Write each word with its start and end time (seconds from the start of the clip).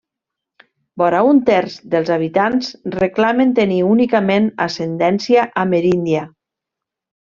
Vora 1.01 1.19
un 1.31 1.41
terç 1.49 1.75
dels 1.91 2.09
habitants 2.17 2.71
reclamen 2.97 3.55
tenir 3.63 3.79
únicament 3.93 4.51
ascendència 4.69 5.49
ameríndia. 5.69 6.29